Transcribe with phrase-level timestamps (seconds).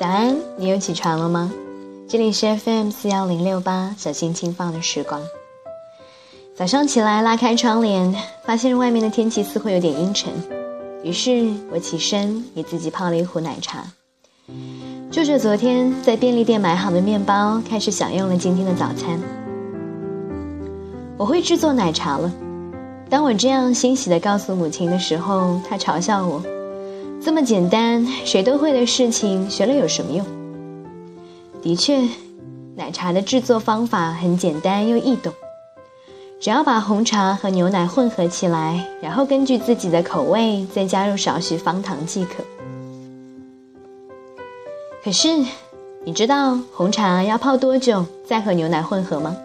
[0.00, 1.52] 早安，你又起床了吗？
[2.08, 5.20] 这里是 FM 四幺零六八，小心轻放的时光。
[6.56, 10.32] 早上起来拉开窗帘，发现外面的天气似乎有点阴沉，
[11.04, 13.84] 于是我起身给自己泡了一壶奶茶，
[15.10, 19.20] 就着昨天在便利店买好的面包，开始享用了今天的早餐。
[21.18, 22.32] 我会制作奶茶了。
[23.10, 26.42] 当我这样欣喜地告诉母亲的时候，她嘲笑我。
[27.22, 30.24] 这么简单，谁都会的事情，学了有什么用？
[31.60, 32.08] 的确，
[32.76, 35.30] 奶茶的制作方法很简单又易懂，
[36.40, 42.42] 只要把红茶和牛奶混合起来，然后根据自己的口味再加入少许方糖即可。
[45.04, 45.44] 可是，
[46.04, 49.36] 你知道红茶要泡多久再和牛奶混合吗？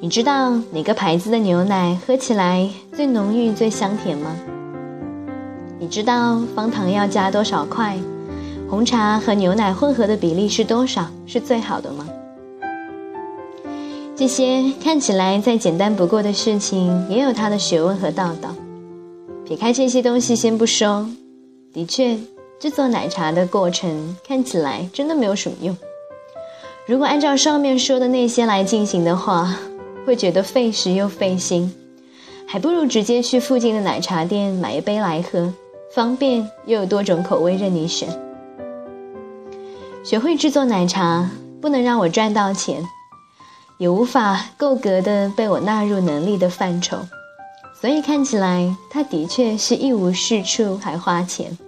[0.00, 4.34] 你知道哪个牌子的牛奶喝起来最浓郁、最香甜吗？
[5.80, 7.96] 你知道方糖要加多少块？
[8.68, 12.06] 红茶和牛奶混合的比例是多少是最好的吗？
[14.14, 18.54] 这些看起来再简单不过的事情，也有它的学问和道道。
[19.46, 21.08] 撇开这些东西先不说，
[21.72, 22.14] 的确，
[22.60, 25.74] 制作奶茶的过程看起来真的没有什么用。
[26.86, 29.56] 如果按照上面说的那些来进行的话，
[30.06, 31.72] 会觉得费时又费心，
[32.46, 35.50] 还不如直接去附近的奶茶店买一杯来喝。
[35.92, 38.08] 方便又有多种口味任你选。
[40.02, 41.28] 学会制作奶茶
[41.60, 42.82] 不能让我赚到钱，
[43.78, 46.98] 也无法够格的被我纳入能力的范畴，
[47.80, 51.58] 所以看起来它的确是一无是处还花钱。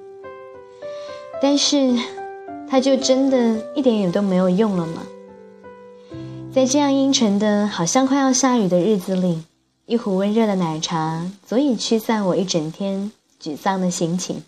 [1.43, 1.99] 但是，
[2.71, 5.03] 它就真的一点也都没有用了吗？
[6.55, 9.43] 在这样阴沉的好像快要下雨的日子里，
[9.87, 13.11] 一壶温热的奶茶足以驱散我一整天。
[13.43, 14.45] 沮丧的心情，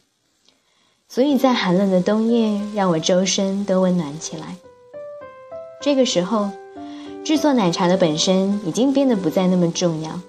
[1.08, 4.54] 所以在寒冷的冬夜，让我周身都温暖起来。
[5.82, 6.48] 这个时候，
[7.24, 10.20] 制作奶茶的本身已经变得不再那么重要，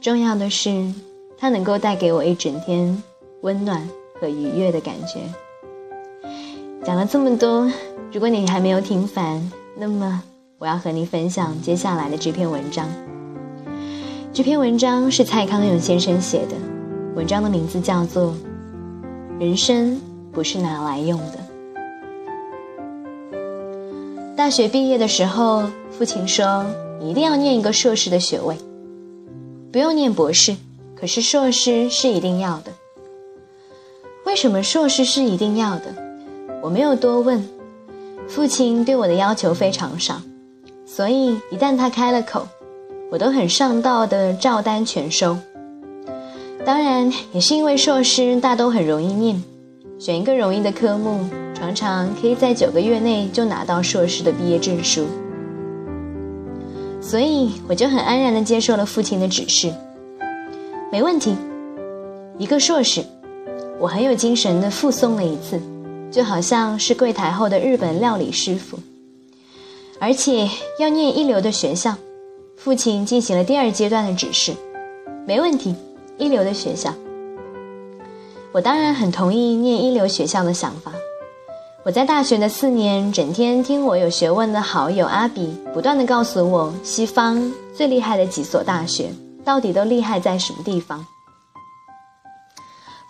[0.00, 0.92] 重要的是，
[1.38, 3.00] 它能够带给我一整天
[3.42, 3.88] 温暖
[4.20, 5.20] 和愉悦的感觉。
[6.84, 7.70] 讲了这么多，
[8.12, 10.24] 如果你还没有听烦，那么
[10.58, 12.88] 我要和你分享接下来的这篇文章。
[14.32, 16.77] 这篇文章是蔡康永先生写的。
[17.18, 18.32] 文章的名字叫做
[19.40, 21.38] 《人生不是拿来用的》。
[24.36, 26.64] 大学毕业的时候，父亲说
[27.02, 28.56] ：“一定要念一个硕士的学位，
[29.72, 30.54] 不用念博士，
[30.94, 32.70] 可是硕士是一定要的。”
[34.24, 35.92] 为什么硕士是一定要的？
[36.62, 37.44] 我没有多问。
[38.28, 40.22] 父亲对我的要求非常少，
[40.86, 42.46] 所以一旦他开了口，
[43.10, 45.36] 我都很上道的照单全收。
[46.68, 49.42] 当然，也是因为硕士大都很容易念，
[49.98, 51.24] 选一个容易的科目，
[51.54, 55.06] 常常可以在九个月内就拿到硕士的毕业证书。
[57.00, 59.72] 所以我就很安然地接受了父亲的指示，
[60.92, 61.34] 没问题，
[62.36, 63.02] 一个硕士，
[63.80, 65.58] 我很有精神地附送了一次，
[66.10, 68.78] 就好像是柜台后的日本料理师傅，
[69.98, 70.46] 而且
[70.78, 71.96] 要念一流的学校。
[72.56, 74.52] 父亲进行了第二阶段的指示，
[75.26, 75.74] 没问题。
[76.18, 76.92] 一流的学校，
[78.52, 80.92] 我当然很同意念一流学校的想法。
[81.84, 89.10] 我在大学的四年，整天听我有学问的好友阿比不断的告诉我，西方最厉害的几所大学
[89.44, 91.06] 到底都厉害在什么地方。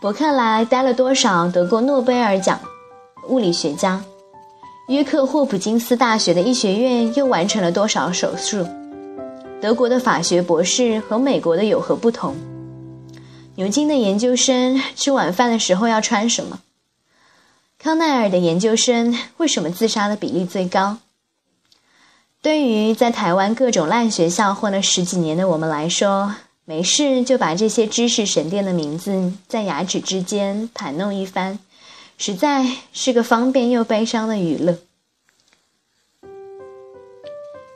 [0.01, 2.61] 伯克莱待了多少得过诺贝尔奖
[3.29, 4.01] 物理学家？
[4.89, 8.65] 约克霍普金斯大学的医学院又完成了多少手术？
[9.61, 12.37] 德国的法学博士和美国的有何不同？
[13.59, 16.61] 牛津的研究生吃晚饭的时候要穿什么？
[17.77, 20.99] 康奈尔的研究生为什么自杀的比例最高？
[22.41, 31.59] 对于在台湾各种烂学校混了十几年的我们来说，没事就把这些知识神殿的名字在牙齿之间盘弄一番，
[32.17, 34.79] 实在是个方便又悲伤的娱乐。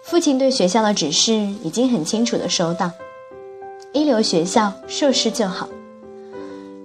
[0.04, 1.32] 父亲对学校的指示
[1.64, 2.92] 已经很清楚的收到。
[3.92, 5.68] 一流学校硕士就好。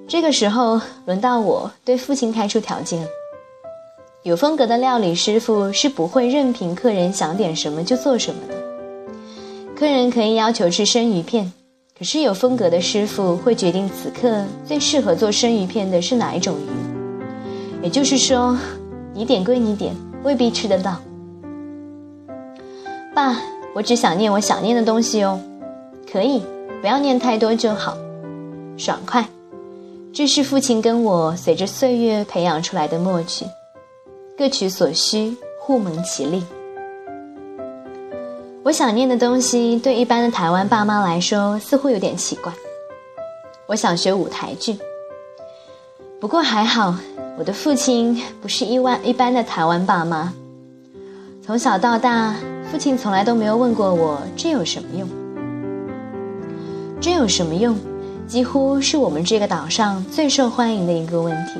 [0.07, 3.05] 这个时候轮到我对父亲开出条件。
[4.23, 8.55] 有风格的料理师傅是不会任凭客人想点什么就做什么的。
[9.75, 11.53] 客人可以要求吃生鱼片，
[11.97, 17.83] 可是有风格的师傅会决定此刻最适合做生鱼片的是哪一种鱼。
[17.83, 18.57] 也就是说，
[19.13, 20.97] 你点归你点，未必吃得到。
[23.13, 23.39] 爸，
[23.73, 25.39] 我只想念我想念的东西哦。
[26.11, 26.41] 可以。
[26.81, 27.97] 不要念太多就好，
[28.77, 29.27] 爽快，
[30.13, 33.45] 这是父亲跟我随着岁月培养出来的默契。
[34.37, 36.43] 各取所需，互蒙其利。
[38.63, 42.53] 我想念的东西，对一般的台湾爸妈来说，似乎有点奇怪。
[43.65, 44.77] 我想学舞台剧，
[46.19, 46.95] 不过还好，
[47.39, 50.31] 我的父亲不是一万一般的台湾爸妈。
[51.43, 52.35] 从小到大，
[52.71, 55.26] 父亲从来都没有问过我这有什么用。
[56.99, 57.77] 这有什么用？
[58.27, 61.53] 几乎是我们这个岛上最受欢迎的一个问题。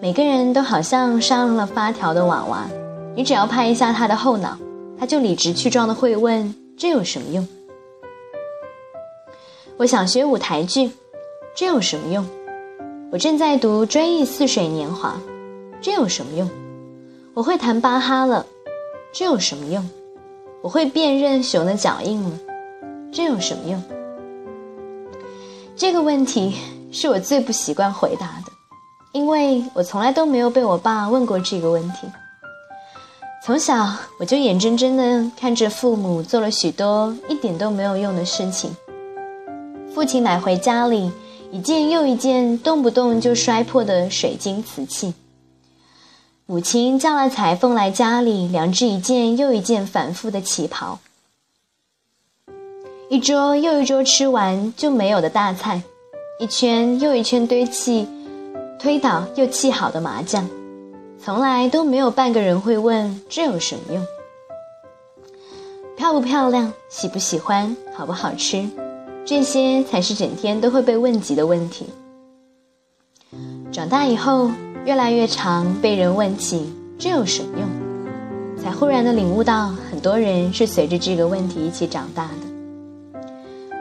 [0.00, 2.66] 每个人都好像上了发条的娃娃，
[3.14, 4.56] 你只要拍一下他的后脑，
[4.98, 7.46] 他就理直气壮的会问：“这有什么用？”
[9.76, 10.90] 我想学舞台剧，
[11.54, 12.26] 这有什么用？
[13.12, 15.10] 我正在读《追忆似水年华》，
[15.82, 16.48] 这有什么用？
[17.34, 18.46] 我会弹巴哈了，
[19.12, 19.88] 这有什么用？
[20.62, 22.30] 我会辨认熊的脚印了，
[23.12, 23.82] 这有什么用？
[25.76, 26.56] 这个问题
[26.92, 28.52] 是我最不习惯回答的，
[29.12, 32.06] 因为我从来都没有被我爸问过这个问题。
[33.42, 38.70] 从小我就眼睁睁的看着父母做了许多一点都没有用的事情。
[39.92, 41.10] 父亲买回家里
[41.50, 45.12] 一件又一件动不动就摔破的水晶瓷器，
[46.46, 51.00] 母亲叫了裁缝来家里量制一件又一件反复的旗袍。
[53.10, 55.82] 一桌又一桌吃完就没有的大菜，
[56.38, 58.08] 一圈又一圈堆砌、
[58.78, 60.48] 推倒又砌好的麻将，
[61.20, 64.06] 从来都没有半个人会问这有什么用？
[65.96, 66.72] 漂不漂亮？
[66.88, 67.76] 喜不喜欢？
[67.96, 68.64] 好不好吃？
[69.26, 71.86] 这些才是整天都会被问及的问题。
[73.72, 74.52] 长大以后，
[74.84, 78.62] 越来越常被人问起这有什么用？
[78.62, 82.49] 才忽然的领悟到，很多人是随着这个问题一起长大的。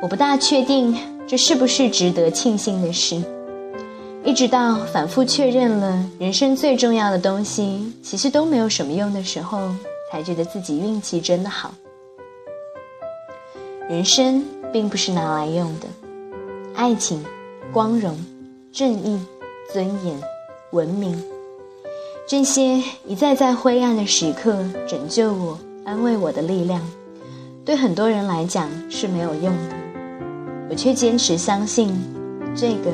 [0.02, 0.98] 我不大确定
[1.28, 3.22] 这是不是值得庆幸的事，
[4.24, 9.70] 一直到反复确认了人生最重要的东西其实都没有什么用的时候，
[10.10, 11.74] 才觉得自己运气真的好。
[13.90, 15.88] 人生并不是拿来用的，
[16.76, 17.24] 爱情、
[17.74, 18.18] 光荣、
[18.72, 19.20] 正义、
[19.74, 20.18] 尊严、
[20.72, 21.22] 文明，
[22.26, 26.82] 这些一再在灰暗的时刻拯救我、安慰我的力量，
[27.66, 29.79] 对很多人来讲是没有用的。
[30.70, 31.92] 我却坚持相信，
[32.56, 32.92] 这个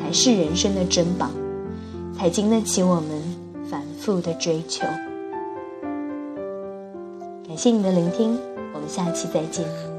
[0.00, 1.30] 才是人生的珍宝，
[2.18, 3.22] 才经得起我们
[3.70, 4.84] 反复的追求。
[7.46, 8.36] 感谢你的聆听，
[8.74, 9.93] 我们下期再见。